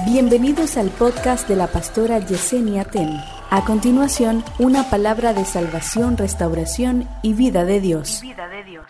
Bienvenidos 0.00 0.78
al 0.78 0.88
podcast 0.88 1.46
de 1.46 1.54
la 1.54 1.66
pastora 1.66 2.18
Yesenia 2.18 2.84
Ten. 2.84 3.22
A 3.50 3.62
continuación, 3.64 4.42
una 4.58 4.88
palabra 4.88 5.34
de 5.34 5.44
salvación, 5.44 6.16
restauración 6.16 7.08
y 7.22 7.34
vida 7.34 7.66
de 7.66 7.78
Dios. 7.80 8.22
vida 8.22 8.48
de 8.48 8.64
Dios. 8.64 8.86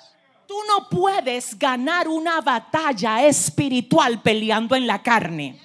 Tú 0.47 0.55
no 0.69 0.89
puedes 0.89 1.59
ganar 1.59 2.07
una 2.07 2.41
batalla 2.41 3.27
espiritual 3.27 4.23
peleando 4.23 4.77
en 4.77 4.87
la 4.87 5.03
carne. 5.03 5.61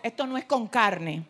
Esto 0.00 0.26
no 0.26 0.38
es 0.38 0.44
con 0.44 0.68
carne. 0.68 1.26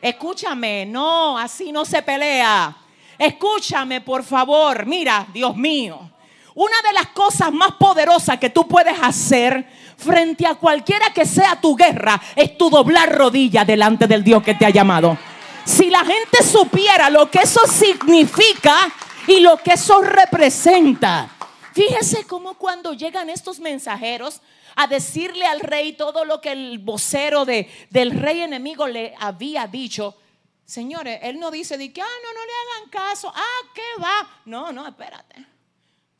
Escúchame, 0.00 0.86
no, 0.86 1.36
así 1.36 1.72
no 1.72 1.84
se 1.84 2.00
pelea. 2.02 2.74
Escúchame, 3.18 4.00
por 4.00 4.22
favor. 4.22 4.86
Mira, 4.86 5.26
Dios 5.34 5.56
mío. 5.56 6.12
Una 6.54 6.82
de 6.82 6.92
las 6.92 7.08
cosas 7.08 7.52
más 7.52 7.72
poderosas 7.72 8.38
que 8.38 8.50
tú 8.50 8.66
puedes 8.66 8.96
hacer 9.02 9.68
frente 9.98 10.46
a 10.46 10.54
cualquiera 10.54 11.12
que 11.12 11.26
sea 11.26 11.60
tu 11.60 11.76
guerra 11.76 12.20
es 12.36 12.56
tu 12.56 12.70
doblar 12.70 13.14
rodilla 13.14 13.64
delante 13.64 14.06
del 14.06 14.24
Dios 14.24 14.42
que 14.42 14.54
te 14.54 14.64
ha 14.64 14.70
llamado. 14.70 15.18
Si 15.64 15.90
la 15.90 16.04
gente 16.04 16.42
supiera 16.42 17.10
lo 17.10 17.30
que 17.30 17.40
eso 17.40 17.60
significa 17.66 18.90
y 19.26 19.40
lo 19.40 19.58
que 19.58 19.72
eso 19.72 20.00
representa. 20.00 21.28
Fíjese 21.74 22.26
cómo 22.26 22.54
cuando 22.54 22.94
llegan 22.94 23.28
estos 23.28 23.60
mensajeros 23.60 24.40
a 24.76 24.86
decirle 24.86 25.44
al 25.44 25.60
rey 25.60 25.92
todo 25.92 26.24
lo 26.24 26.40
que 26.40 26.52
el 26.52 26.78
vocero 26.78 27.44
de, 27.44 27.70
del 27.90 28.12
rey 28.12 28.40
enemigo 28.40 28.86
le 28.86 29.14
había 29.18 29.66
dicho. 29.66 30.16
Señores, 30.64 31.18
él 31.22 31.38
no 31.38 31.50
dice 31.50 31.76
de 31.76 31.92
que, 31.92 32.00
ah, 32.00 32.04
no, 32.04 32.32
no 32.32 32.46
le 32.46 32.52
hagan 32.52 32.90
caso, 32.90 33.32
ah, 33.34 33.68
¿qué 33.74 34.02
va? 34.02 34.40
No, 34.44 34.72
no, 34.72 34.86
espérate. 34.86 35.46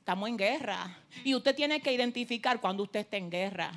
Estamos 0.08 0.30
en 0.30 0.38
guerra. 0.38 0.96
Y 1.22 1.34
usted 1.34 1.54
tiene 1.54 1.82
que 1.82 1.92
identificar 1.92 2.62
cuando 2.62 2.84
usted 2.84 3.00
está 3.00 3.18
en 3.18 3.28
guerra. 3.28 3.70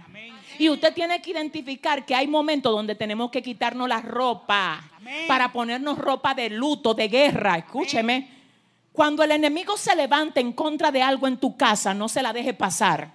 Y 0.57 0.69
usted 0.69 0.93
tiene 0.93 1.21
que 1.21 1.31
identificar 1.31 2.05
que 2.05 2.15
hay 2.15 2.25
momentos 2.25 2.71
donde 2.71 2.95
tenemos 2.95 3.29
que 3.29 3.41
quitarnos 3.41 3.89
la 3.89 3.99
ropa 3.99 4.81
para 5.27 5.51
ponernos 5.51 5.97
ropa 5.97 6.33
de 6.33 6.49
luto, 6.49 6.93
de 6.93 7.09
guerra. 7.09 7.57
Escúcheme. 7.57 8.29
Cuando 8.93 9.23
el 9.23 9.31
enemigo 9.31 9.75
se 9.75 9.93
levanta 9.93 10.39
en 10.39 10.53
contra 10.53 10.89
de 10.89 11.01
algo 11.01 11.27
en 11.27 11.35
tu 11.35 11.57
casa, 11.57 11.93
no 11.93 12.07
se 12.07 12.21
la 12.21 12.31
deje 12.31 12.53
pasar. 12.53 13.11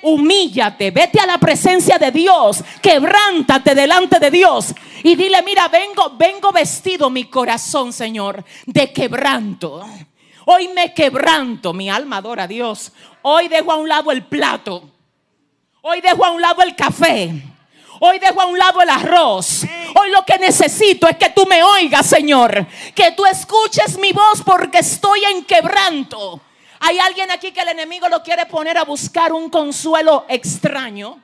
Humíllate, 0.00 0.90
vete 0.90 1.20
a 1.20 1.26
la 1.26 1.36
presencia 1.36 1.98
de 1.98 2.10
Dios, 2.10 2.64
quebrántate 2.80 3.74
delante 3.74 4.18
de 4.18 4.30
Dios 4.30 4.74
y 5.02 5.16
dile, 5.16 5.42
mira, 5.42 5.68
vengo, 5.68 6.14
vengo 6.16 6.50
vestido 6.50 7.10
mi 7.10 7.24
corazón, 7.24 7.92
Señor, 7.92 8.42
de 8.64 8.90
quebranto. 8.90 9.84
Hoy 10.50 10.68
me 10.68 10.94
quebranto, 10.94 11.74
mi 11.74 11.90
alma 11.90 12.16
adora 12.16 12.44
a 12.44 12.46
Dios. 12.46 12.90
Hoy 13.20 13.48
dejo 13.48 13.70
a 13.70 13.76
un 13.76 13.86
lado 13.86 14.10
el 14.10 14.24
plato. 14.24 14.82
Hoy 15.82 16.00
dejo 16.00 16.24
a 16.24 16.30
un 16.30 16.40
lado 16.40 16.62
el 16.62 16.74
café. 16.74 17.30
Hoy 18.00 18.18
dejo 18.18 18.40
a 18.40 18.46
un 18.46 18.58
lado 18.58 18.80
el 18.80 18.88
arroz. 18.88 19.64
Hoy 19.94 20.10
lo 20.10 20.24
que 20.24 20.38
necesito 20.38 21.06
es 21.06 21.18
que 21.18 21.28
tú 21.28 21.44
me 21.44 21.62
oigas, 21.62 22.06
Señor. 22.06 22.66
Que 22.94 23.12
tú 23.12 23.26
escuches 23.26 23.98
mi 23.98 24.12
voz 24.12 24.40
porque 24.42 24.78
estoy 24.78 25.22
en 25.24 25.44
quebranto. 25.44 26.40
Hay 26.80 26.98
alguien 26.98 27.30
aquí 27.30 27.52
que 27.52 27.60
el 27.60 27.68
enemigo 27.68 28.08
lo 28.08 28.22
quiere 28.22 28.46
poner 28.46 28.78
a 28.78 28.84
buscar 28.84 29.34
un 29.34 29.50
consuelo 29.50 30.24
extraño. 30.30 31.22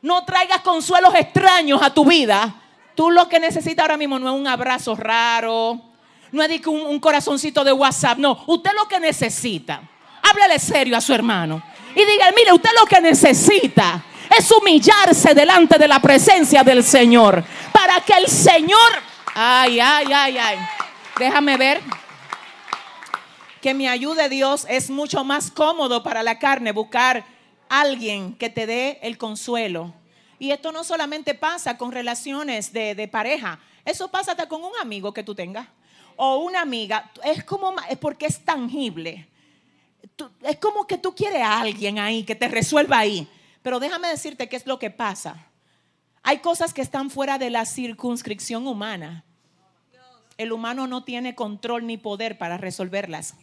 No 0.00 0.24
traigas 0.24 0.60
consuelos 0.60 1.12
extraños 1.16 1.82
a 1.82 1.92
tu 1.92 2.04
vida. 2.04 2.54
Tú 2.94 3.10
lo 3.10 3.28
que 3.28 3.40
necesitas 3.40 3.82
ahora 3.82 3.96
mismo 3.96 4.16
no 4.20 4.32
es 4.32 4.40
un 4.40 4.46
abrazo 4.46 4.94
raro. 4.94 5.87
No 6.32 6.42
es 6.42 6.66
un, 6.66 6.80
un 6.80 7.00
corazoncito 7.00 7.64
de 7.64 7.72
WhatsApp. 7.72 8.18
No, 8.18 8.44
usted 8.46 8.70
lo 8.74 8.86
que 8.86 9.00
necesita. 9.00 9.82
Háblale 10.22 10.58
serio 10.58 10.96
a 10.96 11.00
su 11.00 11.14
hermano. 11.14 11.62
Y 11.94 12.04
diga, 12.04 12.26
mire, 12.36 12.52
usted 12.52 12.70
lo 12.78 12.86
que 12.86 13.00
necesita 13.00 14.04
es 14.36 14.50
humillarse 14.50 15.34
delante 15.34 15.78
de 15.78 15.88
la 15.88 16.00
presencia 16.00 16.62
del 16.62 16.84
Señor. 16.84 17.42
Para 17.72 18.00
que 18.00 18.12
el 18.14 18.28
Señor... 18.28 19.08
Ay, 19.34 19.78
ay, 19.78 20.06
ay, 20.12 20.38
ay. 20.38 20.58
Déjame 21.18 21.56
ver 21.56 21.80
que 23.60 23.74
me 23.74 23.88
ayude 23.88 24.28
Dios, 24.28 24.66
es 24.68 24.90
mucho 24.90 25.24
más 25.24 25.50
cómodo 25.50 26.02
para 26.02 26.22
la 26.22 26.38
carne 26.38 26.72
buscar 26.72 27.24
alguien 27.68 28.34
que 28.34 28.50
te 28.50 28.66
dé 28.66 28.98
el 29.02 29.18
consuelo. 29.18 29.94
Y 30.38 30.52
esto 30.52 30.70
no 30.70 30.84
solamente 30.84 31.34
pasa 31.34 31.76
con 31.76 31.90
relaciones 31.90 32.72
de, 32.72 33.08
pareja, 33.10 33.58
eso 33.84 34.08
pasa 34.08 34.32
hasta 34.32 34.48
con 34.48 34.62
un 34.62 34.72
amigo 34.80 35.12
que 35.12 35.24
tú 35.24 35.34
tengas 35.34 35.66
o 36.18 36.38
una 36.38 36.60
amiga. 36.60 37.10
Es 37.24 37.44
como, 37.44 37.74
es 37.88 37.96
porque 37.96 38.26
es 38.26 38.44
tangible. 38.44 39.28
es 40.42 40.56
como 40.58 40.86
que 40.86 40.98
tú 40.98 41.14
quieres 41.14 41.42
a 41.42 41.60
alguien 41.60 41.98
ahí 41.98 42.24
que 42.24 42.34
te 42.34 42.48
resuelva 42.48 42.98
ahí. 42.98 43.26
Pero 43.62 43.80
déjame 43.80 44.08
decirte 44.08 44.48
qué 44.48 44.56
es 44.56 44.66
lo 44.66 44.78
que 44.78 44.90
pasa. 44.90 45.46
Hay 46.22 46.38
cosas 46.38 46.74
que 46.74 46.82
están 46.82 47.08
fuera 47.10 47.38
de 47.38 47.50
la 47.50 47.64
circunscripción 47.64 48.66
humana. 48.66 49.24
El 50.36 50.52
humano 50.52 50.86
no 50.86 51.04
tiene 51.04 51.34
control 51.34 51.86
ni 51.86 51.96
poder 51.96 52.36
para 52.36 52.58
resolverlas. 52.58 53.34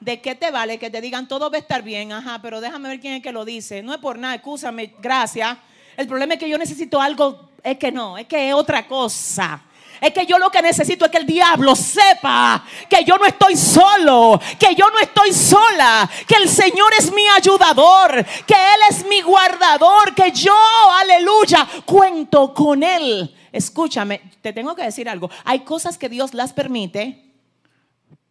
¿De 0.00 0.20
qué 0.20 0.34
te 0.34 0.50
vale 0.50 0.78
que 0.78 0.90
te 0.90 1.00
digan 1.00 1.28
todo 1.28 1.50
va 1.50 1.56
a 1.56 1.60
estar 1.60 1.82
bien? 1.82 2.12
Ajá, 2.12 2.40
pero 2.42 2.60
déjame 2.60 2.88
ver 2.88 3.00
quién 3.00 3.14
es 3.14 3.22
que 3.22 3.32
lo 3.32 3.44
dice. 3.44 3.82
No 3.82 3.92
es 3.92 4.00
por 4.00 4.18
nada, 4.18 4.34
escúchame, 4.34 4.94
gracias. 5.00 5.56
El 5.96 6.06
problema 6.06 6.34
es 6.34 6.40
que 6.40 6.48
yo 6.48 6.58
necesito 6.58 7.00
algo, 7.00 7.50
es 7.62 7.78
que 7.78 7.92
no, 7.92 8.18
es 8.18 8.26
que 8.26 8.48
es 8.48 8.54
otra 8.54 8.86
cosa. 8.86 9.62
Es 10.00 10.12
que 10.12 10.26
yo 10.26 10.38
lo 10.38 10.50
que 10.50 10.60
necesito 10.60 11.06
es 11.06 11.10
que 11.10 11.18
el 11.18 11.26
diablo 11.26 11.74
sepa 11.74 12.64
que 12.88 13.04
yo 13.04 13.16
no 13.16 13.24
estoy 13.24 13.56
solo, 13.56 14.40
que 14.58 14.74
yo 14.74 14.90
no 14.90 14.98
estoy 14.98 15.32
sola, 15.32 16.08
que 16.26 16.34
el 16.36 16.48
Señor 16.48 16.92
es 16.98 17.12
mi 17.12 17.26
ayudador, 17.28 18.24
que 18.46 18.54
Él 18.54 18.80
es 18.90 19.06
mi 19.06 19.22
guardador, 19.22 20.14
que 20.14 20.32
yo, 20.32 20.54
aleluya, 21.00 21.66
cuento 21.84 22.52
con 22.52 22.82
Él. 22.82 23.34
Escúchame, 23.52 24.20
te 24.42 24.52
tengo 24.52 24.74
que 24.74 24.82
decir 24.82 25.08
algo. 25.08 25.30
Hay 25.44 25.60
cosas 25.60 25.96
que 25.96 26.08
Dios 26.08 26.34
las 26.34 26.52
permite 26.52 27.24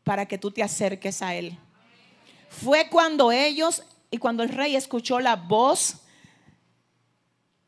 para 0.04 0.28
que 0.28 0.38
tú 0.38 0.52
te 0.52 0.62
acerques 0.62 1.22
a 1.22 1.34
Él. 1.34 1.58
Fue 2.50 2.90
cuando 2.90 3.32
ellos 3.32 3.84
y 4.12 4.18
cuando 4.18 4.44
el 4.44 4.50
rey 4.50 4.76
escuchó 4.76 5.20
la 5.20 5.36
voz 5.36 6.05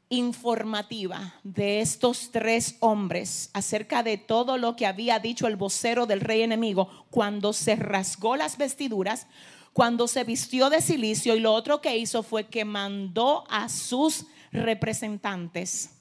informativa 0.09 1.33
de 1.43 1.81
estos 1.81 2.31
tres 2.31 2.75
hombres 2.79 3.49
acerca 3.53 4.03
de 4.03 4.17
todo 4.17 4.57
lo 4.57 4.75
que 4.75 4.85
había 4.85 5.19
dicho 5.19 5.47
el 5.47 5.57
vocero 5.57 6.05
del 6.05 6.21
rey 6.21 6.41
enemigo, 6.41 7.05
cuando 7.09 7.53
se 7.53 7.75
rasgó 7.75 8.37
las 8.37 8.57
vestiduras, 8.57 9.27
cuando 9.73 10.07
se 10.07 10.23
vistió 10.23 10.69
de 10.69 10.81
silicio 10.81 11.35
y 11.35 11.39
lo 11.39 11.53
otro 11.53 11.81
que 11.81 11.97
hizo 11.97 12.23
fue 12.23 12.47
que 12.47 12.65
mandó 12.65 13.43
a 13.49 13.69
sus 13.69 14.25
representantes. 14.51 15.91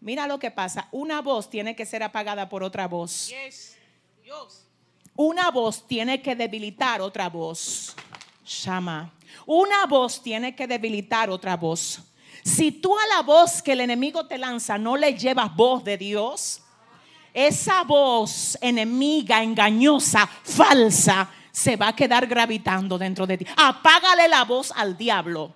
Mira 0.00 0.26
lo 0.26 0.38
que 0.38 0.50
pasa, 0.50 0.88
una 0.92 1.20
voz 1.20 1.50
tiene 1.50 1.74
que 1.74 1.86
ser 1.86 2.02
apagada 2.02 2.48
por 2.48 2.62
otra 2.62 2.86
voz. 2.86 3.30
Una 5.16 5.50
voz 5.50 5.86
tiene 5.86 6.22
que 6.22 6.36
debilitar 6.36 7.00
otra 7.00 7.28
voz. 7.28 7.96
Llama. 8.44 9.12
Una 9.46 9.86
voz 9.86 10.22
tiene 10.22 10.54
que 10.54 10.66
debilitar 10.66 11.30
otra 11.30 11.56
voz. 11.56 12.02
Si 12.46 12.70
tú 12.70 12.96
a 12.96 13.06
la 13.08 13.22
voz 13.22 13.60
que 13.60 13.72
el 13.72 13.80
enemigo 13.80 14.24
te 14.26 14.38
lanza 14.38 14.78
no 14.78 14.96
le 14.96 15.18
llevas 15.18 15.52
voz 15.56 15.82
de 15.82 15.98
Dios, 15.98 16.62
esa 17.34 17.82
voz 17.82 18.56
enemiga, 18.60 19.42
engañosa, 19.42 20.28
falsa, 20.44 21.28
se 21.50 21.74
va 21.74 21.88
a 21.88 21.96
quedar 21.96 22.24
gravitando 22.28 22.98
dentro 22.98 23.26
de 23.26 23.38
ti. 23.38 23.46
Apágale 23.56 24.28
la 24.28 24.44
voz 24.44 24.72
al 24.76 24.96
diablo 24.96 25.54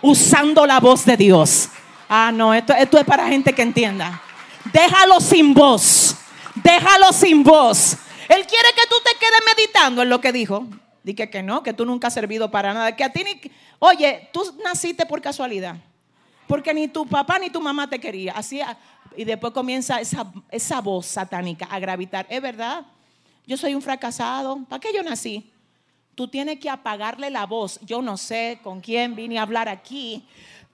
usando 0.00 0.66
la 0.66 0.80
voz 0.80 1.04
de 1.04 1.18
Dios. 1.18 1.68
Ah, 2.08 2.32
no, 2.32 2.54
esto, 2.54 2.72
es 2.72 3.04
para 3.04 3.28
gente 3.28 3.52
que 3.52 3.60
entienda. 3.60 4.22
Déjalo 4.72 5.20
sin 5.20 5.52
voz. 5.52 6.16
Déjalo 6.54 7.12
sin 7.12 7.42
voz. 7.42 7.98
Él 8.30 8.46
quiere 8.46 8.68
que 8.74 8.88
tú 8.88 8.96
te 9.04 9.10
quedes 9.20 9.40
meditando 9.54 10.00
en 10.00 10.08
lo 10.08 10.22
que 10.22 10.32
dijo. 10.32 10.66
Dije 11.02 11.28
que 11.28 11.42
no, 11.42 11.62
que 11.62 11.74
tú 11.74 11.84
nunca 11.84 12.08
has 12.08 12.14
servido 12.14 12.50
para 12.50 12.72
nada. 12.72 12.96
Que 12.96 13.04
a 13.04 13.12
ti 13.12 13.24
ni. 13.24 13.38
Oye, 13.78 14.30
tú 14.32 14.56
naciste 14.64 15.04
por 15.04 15.20
casualidad. 15.20 15.76
Porque 16.50 16.74
ni 16.74 16.88
tu 16.88 17.06
papá 17.06 17.38
ni 17.38 17.48
tu 17.48 17.60
mamá 17.60 17.88
te 17.88 18.00
quería. 18.00 18.32
Así, 18.32 18.60
y 19.16 19.22
después 19.22 19.52
comienza 19.52 20.00
esa, 20.00 20.26
esa 20.50 20.80
voz 20.80 21.06
satánica 21.06 21.66
a 21.66 21.78
gravitar. 21.78 22.26
Es 22.28 22.42
verdad, 22.42 22.84
yo 23.46 23.56
soy 23.56 23.72
un 23.72 23.80
fracasado. 23.80 24.58
¿Para 24.68 24.80
qué 24.80 24.88
yo 24.92 25.00
nací? 25.04 25.48
Tú 26.16 26.26
tienes 26.26 26.58
que 26.58 26.68
apagarle 26.68 27.30
la 27.30 27.46
voz. 27.46 27.78
Yo 27.82 28.02
no 28.02 28.16
sé 28.16 28.58
con 28.64 28.80
quién 28.80 29.14
vine 29.14 29.38
a 29.38 29.42
hablar 29.42 29.68
aquí. 29.68 30.24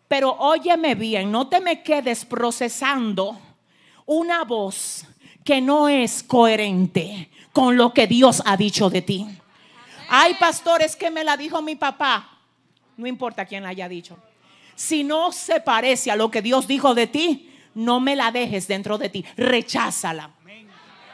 Pero 0.09 0.33
óyeme 0.39 0.95
bien, 0.95 1.31
no 1.31 1.47
te 1.47 1.61
me 1.61 1.83
quedes 1.83 2.25
procesando 2.25 3.39
una 4.06 4.45
voz 4.45 5.05
que 5.45 5.61
no 5.61 5.91
es 5.91 6.23
coherente 6.23 7.29
con 7.53 7.77
lo 7.77 7.93
que 7.93 8.06
Dios 8.06 8.43
ha 8.47 8.56
dicho 8.56 8.89
de 8.89 9.03
ti. 9.03 9.27
Hay 10.09 10.37
pastores 10.37 10.97
que 10.97 11.11
me 11.11 11.23
la 11.23 11.37
dijo 11.37 11.61
mi 11.61 11.77
papá. 11.77 12.39
No 12.97 13.06
importa 13.06 13.45
quién 13.45 13.62
la 13.62 13.69
haya 13.69 13.91
dicho. 13.91 14.17
Si 14.76 15.02
no 15.02 15.32
se 15.32 15.61
parece 15.61 16.12
a 16.12 16.17
lo 16.17 16.31
que 16.31 16.43
Dios 16.43 16.69
dijo 16.69 16.94
de 16.94 17.08
ti, 17.08 17.50
no 17.75 17.99
me 17.99 18.14
la 18.14 18.31
dejes 18.31 18.69
dentro 18.69 18.99
de 18.99 19.08
ti. 19.08 19.25
Recházala. 19.37 20.31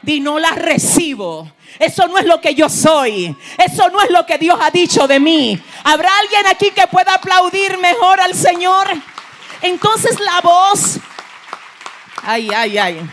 Di 0.03 0.19
no 0.19 0.37
la 0.37 0.51
recibo. 0.51 1.49
Eso 1.79 2.07
no 2.09 2.17
es 2.17 2.25
lo 2.25 2.39
que 2.41 2.53
yo 2.53 2.67
soy. 2.69 3.35
Eso 3.57 3.89
no 3.89 4.01
es 4.01 4.11
lo 4.11 4.25
que 4.25 4.37
Dios 4.37 4.59
ha 4.61 4.69
dicho 4.69 5.07
de 5.07 5.19
mí. 5.19 5.57
¿Habrá 5.85 6.09
alguien 6.19 6.45
aquí 6.47 6.71
que 6.71 6.85
pueda 6.87 7.15
aplaudir 7.15 7.77
mejor 7.77 8.19
al 8.19 8.35
Señor? 8.35 8.85
Entonces 9.61 10.19
la 10.19 10.41
voz 10.41 10.99
Ay, 12.25 12.49
ay, 12.55 12.77
ay. 12.77 13.09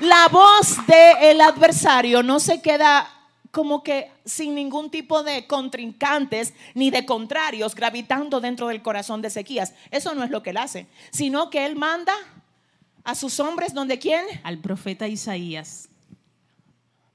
La 0.00 0.26
voz 0.28 0.84
del 0.86 1.40
adversario 1.40 2.24
no 2.24 2.40
se 2.40 2.60
queda 2.60 3.08
como 3.50 3.82
que 3.82 4.10
sin 4.24 4.54
ningún 4.54 4.90
tipo 4.90 5.22
de 5.22 5.46
contrincantes 5.46 6.54
ni 6.74 6.90
de 6.90 7.06
contrarios 7.06 7.74
gravitando 7.74 8.40
dentro 8.40 8.68
del 8.68 8.82
corazón 8.82 9.22
de 9.22 9.28
Ezequías. 9.28 9.74
Eso 9.90 10.14
no 10.14 10.24
es 10.24 10.30
lo 10.30 10.42
que 10.42 10.50
él 10.50 10.58
hace, 10.58 10.86
sino 11.10 11.50
que 11.50 11.64
él 11.64 11.76
manda 11.76 12.14
a 13.04 13.14
sus 13.14 13.40
hombres 13.40 13.72
donde 13.72 13.98
quién? 13.98 14.24
Al 14.42 14.58
profeta 14.58 15.08
Isaías. 15.08 15.88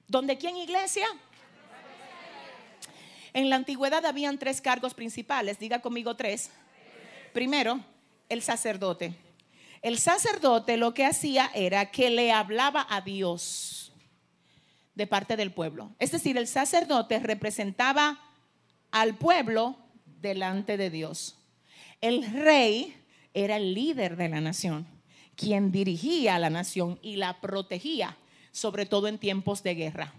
¿Donde 0.08 0.38
quién 0.38 0.58
iglesia? 0.58 1.06
En 3.34 3.50
la 3.50 3.56
antigüedad 3.56 4.06
habían 4.06 4.38
tres 4.38 4.62
cargos 4.62 4.94
principales, 4.94 5.58
diga 5.60 5.82
conmigo 5.82 6.16
tres. 6.16 6.52
Primero, 7.34 7.80
el 8.30 8.42
sacerdote. 8.44 9.16
El 9.82 9.98
sacerdote 9.98 10.78
lo 10.78 10.94
que 10.94 11.06
hacía 11.06 11.50
era 11.54 11.92
que 11.92 12.10
le 12.10 12.32
hablaba 12.32 12.86
a 12.90 13.02
Dios 13.02 13.83
de 14.96 15.08
parte 15.08 15.36
del 15.36 15.52
pueblo. 15.52 15.92
Es 16.00 16.12
decir, 16.12 16.38
el 16.38 16.48
sacerdote 16.48 17.20
representaba 17.20 18.20
al 18.92 19.16
pueblo 19.16 19.78
delante 20.22 20.78
de 20.78 20.90
Dios. 20.90 21.38
El 22.02 22.30
rey 22.32 22.96
era 23.34 23.58
el 23.58 23.74
líder 23.74 24.16
de 24.18 24.30
la 24.30 24.42
nación, 24.42 24.88
quien 25.36 25.72
dirigía 25.72 26.36
a 26.36 26.40
la 26.40 26.50
nación 26.50 27.00
y 27.02 27.16
la 27.16 27.42
protegía, 27.42 28.18
sobre 28.52 28.86
todo 28.86 29.08
en 29.08 29.18
tiempos 29.18 29.64
de 29.64 29.76
guerra. 29.76 30.14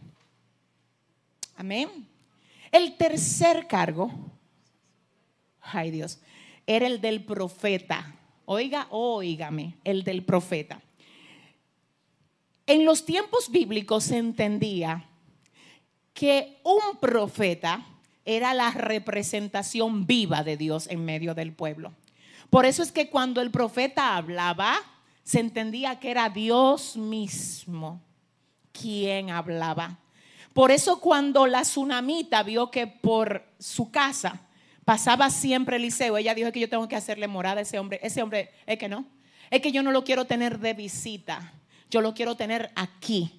Amén. 1.57 2.09
El 2.73 2.97
tercer 2.97 3.69
cargo, 3.69 4.11
ay 5.61 5.93
Dios, 5.93 6.19
era 6.67 6.87
el 6.87 7.01
del 7.01 7.25
profeta. 7.25 8.17
Oiga, 8.47 8.89
oígame, 8.91 9.77
el 9.85 10.03
del 10.03 10.25
profeta. 10.25 10.83
En 12.67 12.85
los 12.85 13.05
tiempos 13.05 13.51
bíblicos 13.51 14.05
se 14.05 14.17
entendía 14.17 15.05
que 16.15 16.61
un 16.63 16.99
profeta 16.99 17.85
era 18.25 18.55
la 18.55 18.71
representación 18.71 20.07
viva 20.07 20.43
de 20.43 20.57
Dios 20.57 20.87
en 20.89 21.05
medio 21.05 21.35
del 21.35 21.53
pueblo. 21.53 21.93
Por 22.49 22.65
eso 22.65 22.83
es 22.83 22.93
que 22.93 23.11
cuando 23.11 23.43
el 23.43 23.51
profeta 23.51 24.17
hablaba, 24.17 24.77
se 25.25 25.41
entendía 25.41 25.99
que 25.99 26.11
era 26.11 26.31
Dios 26.31 26.97
mismo 26.97 28.01
quien 28.73 29.31
hablaba. 29.31 29.99
Por 30.53 30.71
eso 30.71 31.01
cuando 31.01 31.47
la 31.47 31.63
tsunamita 31.63 32.43
vio 32.43 32.71
que 32.71 32.87
por 32.87 33.45
su 33.59 33.91
casa 33.91 34.41
pasaba 34.85 35.31
siempre 35.31 35.77
Eliseo, 35.77 36.17
ella 36.17 36.35
dijo 36.35 36.53
que 36.53 36.61
yo 36.61 36.69
tengo 36.69 36.89
que 36.89 36.97
hacerle 36.97 37.27
morada 37.27 37.59
a 37.59 37.63
ese 37.63 37.79
hombre. 37.79 37.99
Ese 38.03 38.23
hombre, 38.23 38.51
es 38.67 38.79
que 38.79 38.89
no. 38.89 39.05
Es 39.51 39.61
que 39.61 39.73
yo 39.73 39.83
no 39.83 39.91
lo 39.93 40.05
quiero 40.05 40.25
tener 40.27 40.61
de 40.61 40.75
visita. 40.75 41.53
Yo 41.91 42.01
lo 42.01 42.15
quiero 42.15 42.37
tener 42.37 42.71
aquí. 42.75 43.33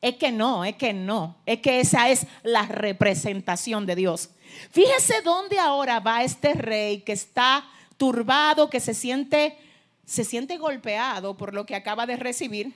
Es 0.00 0.16
que 0.16 0.32
no, 0.32 0.64
es 0.64 0.76
que 0.76 0.92
no. 0.92 1.36
Es 1.44 1.60
que 1.60 1.80
esa 1.80 2.08
es 2.08 2.26
la 2.42 2.62
representación 2.62 3.86
de 3.86 3.96
Dios. 3.96 4.30
Fíjese 4.70 5.20
dónde 5.22 5.58
ahora 5.58 6.00
va 6.00 6.24
este 6.24 6.54
rey 6.54 7.02
que 7.02 7.12
está 7.12 7.64
turbado, 7.96 8.70
que 8.70 8.80
se 8.80 8.94
siente 8.94 9.56
se 10.04 10.24
siente 10.24 10.56
golpeado 10.56 11.36
por 11.36 11.54
lo 11.54 11.66
que 11.66 11.76
acaba 11.76 12.04
de 12.04 12.16
recibir 12.16 12.74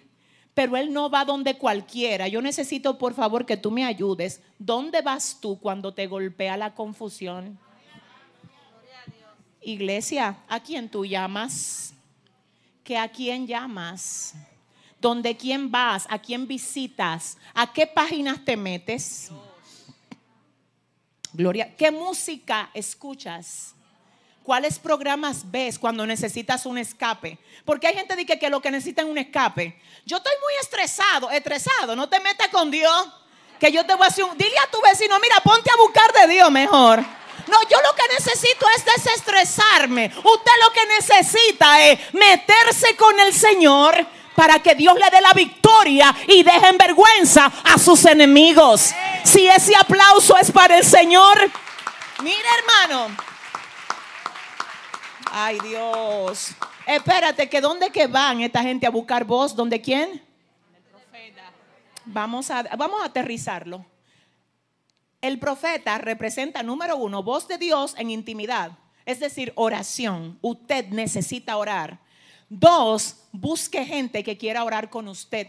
pero 0.55 0.77
Él 0.77 0.93
no 0.93 1.11
va 1.11 1.25
donde 1.25 1.59
cualquiera. 1.59 2.29
Yo 2.29 2.41
necesito, 2.41 2.97
por 2.97 3.13
favor, 3.13 3.45
que 3.45 3.57
tú 3.57 3.73
me 3.73 3.85
ayudes. 3.85 4.41
¿Dónde 4.59 5.03
vas 5.03 5.39
tú 5.41 5.59
cuando 5.59 5.93
te 5.93 6.07
golpea 6.07 6.57
la 6.57 6.75
confusión? 6.75 7.59
Iglesia, 9.61 10.39
¿a 10.49 10.61
quién 10.61 10.89
tú 10.89 11.05
llamas? 11.05 11.93
¿Que 12.85 12.97
a 12.97 13.09
quién 13.09 13.47
llamas? 13.47 14.35
¿Dónde 15.05 15.37
quién 15.37 15.71
vas? 15.71 16.06
¿A 16.09 16.19
quién 16.19 16.49
visitas? 16.49 17.37
¿A 17.53 17.71
qué 17.71 17.87
páginas 17.87 18.43
te 18.43 18.56
metes? 18.56 19.29
Gloria, 21.31 21.77
¿qué 21.77 21.91
música 21.91 22.71
escuchas? 22.73 23.75
¿Cuáles 24.43 24.79
programas 24.79 25.51
ves 25.51 25.79
cuando 25.79 26.06
necesitas 26.06 26.65
un 26.65 26.79
escape? 26.79 27.37
Porque 27.67 27.87
hay 27.87 27.95
gente 27.97 28.25
que, 28.25 28.39
que 28.39 28.49
lo 28.49 28.62
que 28.62 28.71
necesita 28.71 29.03
es 29.03 29.09
un 29.09 29.19
escape. 29.19 29.79
Yo 30.06 30.17
estoy 30.17 30.33
muy 30.41 30.55
estresado, 30.62 31.31
estresado, 31.31 31.95
no 31.95 32.09
te 32.09 32.19
metas 32.21 32.49
con 32.49 32.71
Dios. 32.71 33.06
Que 33.61 33.71
yo 33.71 33.85
te 33.85 33.93
voy 33.93 34.06
a 34.06 34.09
decir, 34.09 34.25
un, 34.25 34.39
dile 34.39 34.59
a 34.59 34.71
tu 34.71 34.81
vecino, 34.81 35.21
mira, 35.21 35.37
ponte 35.45 35.71
a 35.71 35.77
buscar 35.83 36.11
de 36.15 36.33
Dios 36.33 36.51
mejor. 36.51 37.01
No, 37.01 37.62
yo 37.69 37.77
lo 37.77 37.95
que 37.95 38.15
necesito 38.15 38.67
es 38.75 38.85
desestresarme. 38.87 40.06
Usted 40.06 40.53
lo 40.62 40.73
que 40.73 40.87
necesita 40.87 41.89
es 41.89 42.15
meterse 42.15 42.97
con 42.97 43.21
el 43.21 43.35
Señor 43.35 44.14
para 44.35 44.59
que 44.61 44.75
Dios 44.75 44.95
le 44.95 45.11
dé 45.11 45.21
la 45.21 45.33
victoria 45.33 46.15
y 46.27 46.43
deje 46.43 46.69
en 46.69 46.79
vergüenza 46.79 47.53
a 47.65 47.79
sus 47.79 48.05
enemigos. 48.05 48.93
Si 49.23 49.47
ese 49.47 49.75
aplauso 49.77 50.37
es 50.37 50.51
para 50.51 50.79
el 50.79 50.85
Señor, 50.85 51.51
mira 52.23 52.49
hermano, 52.59 53.17
Ay, 55.37 55.59
Dios. 55.65 56.55
Espérate, 56.87 57.49
que 57.49 57.61
dónde 57.61 57.91
que 57.91 58.07
van 58.07 58.41
esta 58.41 58.63
gente 58.63 58.87
a 58.87 58.91
buscar 58.91 59.25
voz? 59.25 59.57
¿Dónde 59.57 59.81
quién? 59.81 60.23
Vamos 62.05 62.53
a, 62.53 62.63
vamos 62.77 63.03
a 63.03 63.07
aterrizarlo. 63.07 63.85
El 65.21 65.41
profeta 65.41 65.99
representa, 65.99 66.63
número 66.63 66.97
uno, 66.97 67.25
voz 67.25 67.49
de 67.49 67.59
Dios 67.59 67.97
en 67.99 68.11
intimidad, 68.11 68.79
es 69.07 69.19
decir, 69.19 69.53
oración. 69.57 70.39
Usted 70.41 70.87
necesita 70.91 71.57
orar. 71.57 71.99
Dos, 72.49 73.17
busque 73.32 73.85
gente 73.85 74.23
que 74.23 74.37
quiera 74.37 74.64
orar 74.64 74.91
con 74.91 75.08
usted. 75.08 75.49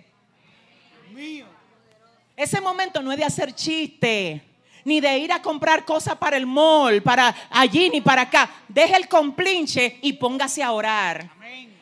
Ese 2.35 2.61
momento 2.61 3.01
no 3.01 3.11
es 3.11 3.17
de 3.17 3.25
hacer 3.25 3.53
chiste 3.53 4.41
ni 4.85 5.01
de 5.01 5.17
ir 5.17 5.31
a 5.33 5.41
comprar 5.41 5.83
cosas 5.83 6.15
para 6.15 6.37
el 6.37 6.45
mall, 6.45 7.01
para 7.01 7.35
allí 7.49 7.89
ni 7.89 8.01
para 8.01 8.21
acá. 8.21 8.49
Deje 8.67 8.95
el 8.95 9.09
complinche 9.09 9.97
y 10.01 10.13
póngase 10.13 10.63
a 10.63 10.71
orar. 10.71 11.29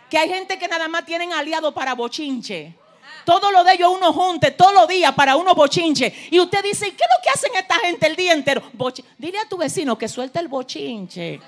Que 0.10 0.18
hay 0.18 0.30
gente 0.30 0.58
que 0.58 0.68
nada 0.68 0.88
más 0.88 1.06
tienen 1.06 1.34
aliado 1.34 1.74
para 1.74 1.94
bochinche. 1.94 2.74
Todo 3.26 3.52
lo 3.52 3.64
de 3.64 3.74
ellos 3.74 3.92
uno 3.96 4.12
junte 4.14 4.52
todos 4.52 4.74
los 4.74 4.88
días 4.88 5.14
para 5.14 5.36
uno 5.36 5.54
bochinche. 5.54 6.14
Y 6.32 6.40
usted 6.40 6.64
dice, 6.64 6.88
¿qué 6.92 7.04
es 7.04 7.10
lo 7.18 7.24
que 7.24 7.30
hacen 7.30 7.52
esta 7.56 7.76
gente 7.80 8.08
el 8.08 8.16
día 8.16 8.34
entero? 8.34 8.64
Dile 9.18 9.40
a 9.40 9.50
tu 9.50 9.58
vecino 9.58 9.98
que 9.98 10.08
suelte 10.08 10.40
el 10.40 10.48
bochinche. 10.48 11.40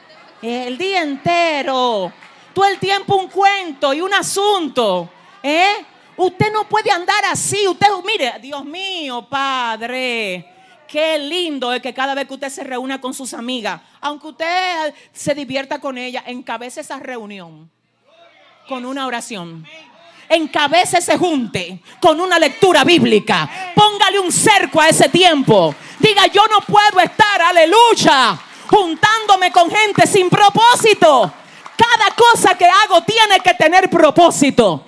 El 0.41 0.77
día 0.77 1.01
entero. 1.01 2.11
Todo 2.55 2.65
el 2.67 2.79
tiempo 2.79 3.17
un 3.17 3.27
cuento 3.27 3.93
y 3.93 3.99
un 3.99 4.13
asunto. 4.13 5.09
¿Eh? 5.43 5.85
Usted 6.15 6.53
no 6.53 6.63
puede 6.69 6.89
andar 6.89 7.25
así. 7.25 7.67
Usted, 7.67 7.87
mire, 8.05 8.35
Dios 8.41 8.63
mío, 8.63 9.27
Padre. 9.29 10.53
Qué 10.87 11.17
lindo 11.17 11.73
es 11.73 11.81
que 11.81 11.93
cada 11.93 12.15
vez 12.15 12.25
que 12.25 12.35
usted 12.35 12.47
se 12.47 12.63
reúna 12.63 13.01
con 13.01 13.13
sus 13.13 13.33
amigas, 13.33 13.81
aunque 13.99 14.27
usted 14.27 14.93
se 15.11 15.35
divierta 15.35 15.79
con 15.79 15.97
ellas, 15.97 16.23
encabece 16.27 16.79
esa 16.79 16.97
reunión 16.97 17.69
con 18.69 18.85
una 18.85 19.05
oración. 19.05 19.67
Encabece 20.29 20.99
ese 20.99 21.17
junte 21.17 21.81
con 21.99 22.21
una 22.21 22.39
lectura 22.39 22.85
bíblica. 22.85 23.73
Póngale 23.75 24.17
un 24.17 24.31
cerco 24.31 24.79
a 24.79 24.87
ese 24.87 25.09
tiempo. 25.09 25.75
Diga, 25.99 26.27
yo 26.27 26.43
no 26.47 26.61
puedo 26.61 27.01
estar, 27.01 27.41
aleluya, 27.41 28.39
juntándome 28.67 29.51
con 29.51 29.69
gente 29.69 30.07
sin 30.07 30.29
propósito. 30.29 31.33
Cada 31.77 32.15
cosa 32.15 32.57
que 32.57 32.65
hago 32.65 33.01
tiene 33.03 33.39
que 33.39 33.53
tener 33.53 33.89
propósito. 33.89 34.83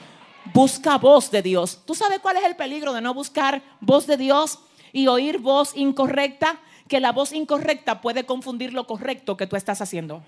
Busca 0.53 0.97
voz 0.97 1.29
de 1.29 1.41
Dios. 1.41 1.79
¿Tú 1.85 1.93
sabes 1.93 2.19
cuál 2.19 2.37
es 2.37 2.43
el 2.43 2.55
peligro 2.55 2.93
de 2.93 3.01
no 3.01 3.13
buscar 3.13 3.61
voz 3.81 4.07
de 4.07 4.17
Dios? 4.17 4.59
y 4.91 5.07
oír 5.07 5.39
voz 5.39 5.75
incorrecta, 5.75 6.59
que 6.87 6.99
la 6.99 7.11
voz 7.11 7.33
incorrecta 7.33 8.01
puede 8.01 8.25
confundir 8.25 8.73
lo 8.73 8.87
correcto 8.87 9.37
que 9.37 9.47
tú 9.47 9.55
estás 9.55 9.81
haciendo. 9.81 10.23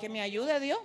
Que 0.00 0.08
me 0.08 0.20
ayude 0.20 0.60
Dios. 0.60 0.78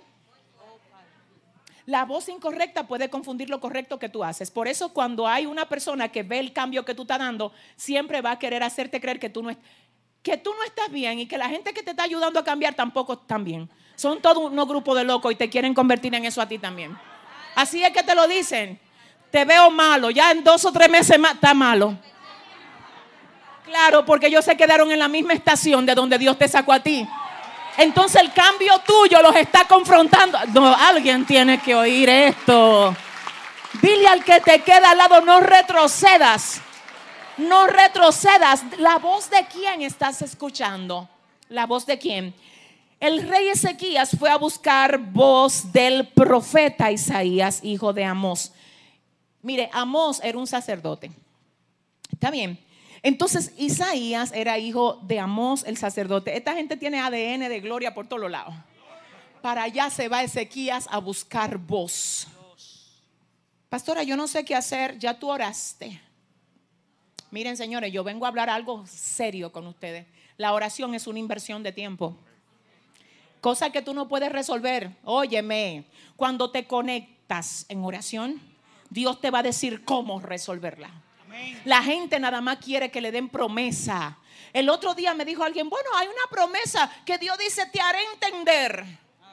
La 1.86 2.04
voz 2.04 2.28
incorrecta 2.28 2.86
puede 2.86 3.10
confundir 3.10 3.50
lo 3.50 3.60
correcto 3.60 3.98
que 3.98 4.08
tú 4.08 4.22
haces. 4.22 4.50
Por 4.50 4.68
eso 4.68 4.92
cuando 4.92 5.26
hay 5.26 5.46
una 5.46 5.68
persona 5.68 6.08
que 6.10 6.22
ve 6.22 6.38
el 6.38 6.52
cambio 6.52 6.84
que 6.84 6.94
tú 6.94 7.02
estás 7.02 7.18
dando, 7.18 7.52
siempre 7.76 8.20
va 8.20 8.32
a 8.32 8.38
querer 8.38 8.62
hacerte 8.62 9.00
creer 9.00 9.18
que 9.18 9.28
tú 9.28 9.42
no, 9.42 9.56
que 10.22 10.36
tú 10.36 10.50
no 10.54 10.62
estás 10.64 10.90
bien 10.90 11.18
y 11.18 11.26
que 11.26 11.38
la 11.38 11.48
gente 11.48 11.72
que 11.72 11.82
te 11.82 11.90
está 11.90 12.04
ayudando 12.04 12.38
a 12.38 12.44
cambiar 12.44 12.74
tampoco 12.74 13.14
están 13.14 13.44
bien. 13.44 13.70
Son 14.00 14.22
todos 14.22 14.50
unos 14.50 14.66
grupos 14.66 14.96
de 14.96 15.04
locos 15.04 15.30
y 15.30 15.34
te 15.34 15.50
quieren 15.50 15.74
convertir 15.74 16.14
en 16.14 16.24
eso 16.24 16.40
a 16.40 16.46
ti 16.46 16.58
también. 16.58 16.98
Así 17.54 17.84
es 17.84 17.90
que 17.90 18.02
te 18.02 18.14
lo 18.14 18.26
dicen 18.26 18.80
te 19.30 19.44
veo 19.44 19.70
malo, 19.70 20.10
ya 20.10 20.30
en 20.30 20.42
dos 20.42 20.64
o 20.64 20.72
tres 20.72 20.88
meses 20.88 21.18
más 21.18 21.34
está 21.34 21.52
malo. 21.52 21.94
Claro, 23.66 24.06
porque 24.06 24.28
ellos 24.28 24.42
se 24.42 24.56
quedaron 24.56 24.90
en 24.90 24.98
la 24.98 25.06
misma 25.06 25.34
estación 25.34 25.84
de 25.84 25.94
donde 25.94 26.16
Dios 26.16 26.38
te 26.38 26.48
sacó 26.48 26.72
a 26.72 26.80
ti. 26.80 27.06
Entonces 27.76 28.22
el 28.22 28.32
cambio 28.32 28.78
tuyo 28.78 29.20
los 29.20 29.36
está 29.36 29.66
confrontando. 29.66 30.38
Alguien 30.78 31.26
tiene 31.26 31.60
que 31.60 31.74
oír 31.74 32.08
esto. 32.08 32.96
Dile 33.82 34.08
al 34.08 34.24
que 34.24 34.40
te 34.40 34.62
queda 34.62 34.92
al 34.92 34.96
lado, 34.96 35.20
no 35.20 35.40
retrocedas. 35.40 36.62
No 37.36 37.66
retrocedas. 37.66 38.64
¿La 38.78 38.96
voz 38.96 39.28
de 39.28 39.44
quién 39.44 39.82
estás 39.82 40.22
escuchando? 40.22 41.06
¿La 41.50 41.66
voz 41.66 41.84
de 41.84 41.98
quién? 41.98 42.34
El 43.00 43.26
rey 43.26 43.48
Ezequías 43.48 44.10
fue 44.18 44.28
a 44.30 44.36
buscar 44.36 44.98
voz 44.98 45.72
del 45.72 46.06
profeta 46.08 46.92
Isaías, 46.92 47.60
hijo 47.64 47.94
de 47.94 48.04
Amós. 48.04 48.52
Mire, 49.40 49.70
Amós 49.72 50.20
era 50.22 50.36
un 50.36 50.46
sacerdote. 50.46 51.10
Está 52.12 52.30
bien. 52.30 52.58
Entonces 53.02 53.52
Isaías 53.56 54.32
era 54.34 54.58
hijo 54.58 55.00
de 55.02 55.18
Amós, 55.18 55.64
el 55.66 55.78
sacerdote. 55.78 56.36
Esta 56.36 56.52
gente 56.54 56.76
tiene 56.76 57.00
ADN 57.00 57.48
de 57.48 57.60
gloria 57.60 57.94
por 57.94 58.06
todos 58.06 58.30
lados. 58.30 58.54
Para 59.40 59.62
allá 59.62 59.88
se 59.88 60.08
va 60.08 60.22
Ezequías 60.22 60.86
a 60.90 60.98
buscar 60.98 61.56
voz. 61.56 62.28
Pastora, 63.70 64.02
yo 64.02 64.16
no 64.16 64.28
sé 64.28 64.44
qué 64.44 64.54
hacer, 64.54 64.98
ya 64.98 65.18
tú 65.18 65.30
oraste. 65.30 65.98
Miren, 67.30 67.56
señores, 67.56 67.92
yo 67.92 68.04
vengo 68.04 68.26
a 68.26 68.28
hablar 68.28 68.50
algo 68.50 68.84
serio 68.86 69.52
con 69.52 69.66
ustedes. 69.66 70.06
La 70.36 70.52
oración 70.52 70.94
es 70.94 71.06
una 71.06 71.18
inversión 71.20 71.62
de 71.62 71.72
tiempo. 71.72 72.18
Cosa 73.40 73.70
que 73.70 73.82
tú 73.82 73.94
no 73.94 74.08
puedes 74.08 74.30
resolver. 74.30 74.90
Óyeme, 75.04 75.84
cuando 76.16 76.50
te 76.50 76.66
conectas 76.66 77.64
en 77.68 77.84
oración, 77.84 78.40
Dios 78.90 79.20
te 79.20 79.30
va 79.30 79.38
a 79.38 79.42
decir 79.42 79.84
cómo 79.84 80.20
resolverla. 80.20 80.90
La 81.64 81.82
gente 81.82 82.18
nada 82.18 82.40
más 82.40 82.58
quiere 82.58 82.90
que 82.90 83.00
le 83.00 83.12
den 83.12 83.28
promesa. 83.28 84.18
El 84.52 84.68
otro 84.68 84.94
día 84.94 85.14
me 85.14 85.24
dijo 85.24 85.44
alguien, 85.44 85.70
bueno, 85.70 85.88
hay 85.96 86.08
una 86.08 86.26
promesa 86.30 86.90
que 87.04 87.18
Dios 87.18 87.38
dice, 87.38 87.66
te 87.72 87.80
haré 87.80 87.98
entender. 88.12 88.84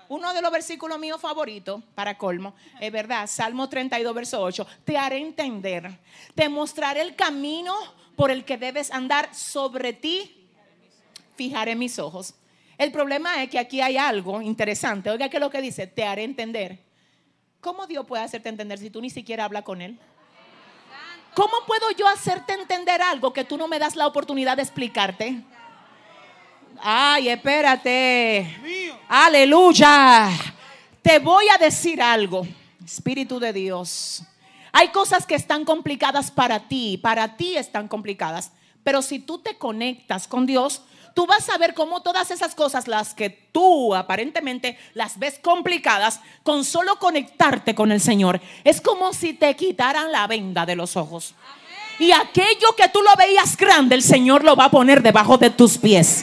Uno 0.10 0.34
de 0.34 0.42
los 0.42 0.52
versículos 0.52 1.00
míos 1.00 1.20
favoritos, 1.20 1.84
para 1.96 2.18
colmo, 2.18 2.56
es 2.80 2.92
verdad, 2.92 3.28
Salmo 3.28 3.68
32, 3.68 4.16
verso 4.16 4.42
8, 4.42 4.66
te 4.86 4.98
haré 4.98 5.18
entender, 5.18 6.00
te 6.34 6.48
mostraré 6.48 7.02
el 7.02 7.14
camino 7.16 7.76
por 8.16 8.32
el 8.32 8.46
que 8.46 8.58
debes 8.58 8.90
andar 8.92 9.36
sobre 9.36 9.92
ti, 9.92 10.48
fijaré 11.36 11.76
mis 11.76 12.00
ojos. 12.00 12.36
El 12.78 12.92
problema 12.92 13.42
es 13.42 13.50
que 13.50 13.58
aquí 13.58 13.82
hay 13.82 13.98
algo 13.98 14.42
interesante. 14.42 15.10
Oiga, 15.10 15.30
¿qué 15.30 15.38
es 15.38 15.42
lo 15.42 15.50
que 15.50 15.62
dice? 15.62 15.88
Te 15.88 16.06
haré 16.06 16.24
entender. 16.24 16.80
¿Cómo 17.60 17.88
Dios 17.88 18.06
puede 18.06 18.24
hacerte 18.24 18.50
entender 18.50 18.78
si 18.78 18.90
tú 18.90 19.02
ni 19.02 19.10
siquiera 19.10 19.46
hablas 19.46 19.64
con 19.64 19.82
Él? 19.82 20.00
¿Cómo 21.34 21.54
puedo 21.66 21.92
yo 21.92 22.08
hacerte 22.08 22.54
entender 22.54 23.02
algo 23.02 23.34
que 23.34 23.44
tú 23.44 23.58
no 23.58 23.68
me 23.68 23.80
das 23.80 23.96
la 23.96 24.08
oportunidad 24.08 24.58
de 24.58 24.64
explicarte? 24.64 25.42
Ay, 26.80 27.30
espérate. 27.30 28.56
Aleluya. 29.08 30.30
Te 31.02 31.20
voy 31.20 31.46
a 31.50 31.58
decir 31.58 32.02
algo, 32.02 32.46
Espíritu 32.84 33.40
de 33.40 33.54
Dios. 33.54 34.24
Hay 34.72 34.90
cosas 34.90 35.26
que 35.26 35.36
están 35.36 35.66
complicadas 35.66 36.30
para 36.30 36.68
ti, 36.68 36.98
para 36.98 37.36
ti 37.38 37.58
están 37.58 37.88
complicadas. 37.88 38.52
Pero 38.84 39.02
si 39.02 39.20
tú 39.20 39.40
te 39.40 39.58
conectas 39.58 40.28
con 40.28 40.46
Dios, 40.46 40.84
tú 41.18 41.26
vas 41.26 41.50
a 41.50 41.58
ver 41.58 41.74
cómo 41.74 42.04
todas 42.04 42.30
esas 42.30 42.54
cosas, 42.54 42.88
las 42.88 43.16
que 43.16 43.32
tú 43.32 43.96
aparentemente 43.96 44.78
las 44.94 45.18
ves 45.18 45.40
complicadas, 45.42 46.20
con 46.44 46.64
solo 46.64 47.00
conectarte 47.00 47.74
con 47.74 47.92
el 47.92 48.00
Señor, 48.00 48.40
es 48.64 48.82
como 48.82 49.12
si 49.14 49.34
te 49.34 49.56
quitaran 49.56 50.12
la 50.12 50.28
venda 50.28 50.64
de 50.68 50.76
los 50.76 50.96
ojos. 50.96 51.34
Y 51.98 52.12
aquello 52.12 52.76
que 52.78 52.88
tú 52.90 53.02
lo 53.02 53.10
veías 53.18 53.58
grande, 53.58 53.96
el 53.96 54.04
Señor 54.04 54.44
lo 54.44 54.56
va 54.56 54.66
a 54.66 54.70
poner 54.70 55.02
debajo 55.02 55.40
de 55.40 55.50
tus 55.50 55.80
pies. 55.80 56.22